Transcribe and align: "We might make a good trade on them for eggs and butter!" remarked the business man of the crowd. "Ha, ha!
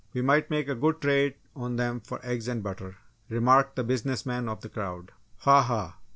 "We 0.15 0.23
might 0.23 0.49
make 0.49 0.67
a 0.67 0.73
good 0.73 0.99
trade 0.99 1.35
on 1.55 1.75
them 1.75 1.99
for 1.99 2.19
eggs 2.23 2.47
and 2.47 2.63
butter!" 2.63 2.95
remarked 3.29 3.75
the 3.75 3.83
business 3.83 4.25
man 4.25 4.49
of 4.49 4.61
the 4.61 4.69
crowd. 4.69 5.11
"Ha, 5.41 5.61
ha! 5.61 5.97